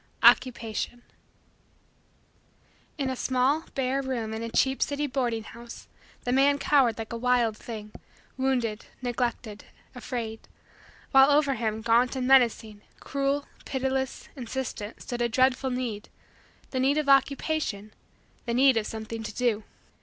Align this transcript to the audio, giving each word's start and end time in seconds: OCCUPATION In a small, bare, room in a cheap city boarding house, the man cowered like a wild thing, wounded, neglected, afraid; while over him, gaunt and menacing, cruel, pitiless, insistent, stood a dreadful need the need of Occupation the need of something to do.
OCCUPATION 0.23 1.03
In 2.97 3.11
a 3.11 3.15
small, 3.15 3.65
bare, 3.75 4.01
room 4.01 4.33
in 4.33 4.41
a 4.41 4.49
cheap 4.49 4.81
city 4.81 5.05
boarding 5.05 5.43
house, 5.43 5.87
the 6.23 6.31
man 6.31 6.57
cowered 6.57 6.97
like 6.97 7.13
a 7.13 7.17
wild 7.17 7.55
thing, 7.55 7.91
wounded, 8.35 8.87
neglected, 9.03 9.65
afraid; 9.93 10.39
while 11.11 11.29
over 11.29 11.53
him, 11.53 11.83
gaunt 11.83 12.15
and 12.15 12.25
menacing, 12.25 12.81
cruel, 12.99 13.45
pitiless, 13.63 14.27
insistent, 14.35 15.03
stood 15.03 15.21
a 15.21 15.29
dreadful 15.29 15.69
need 15.69 16.09
the 16.71 16.79
need 16.79 16.97
of 16.97 17.07
Occupation 17.07 17.93
the 18.47 18.55
need 18.55 18.77
of 18.77 18.87
something 18.87 19.21
to 19.21 19.35
do. 19.35 19.63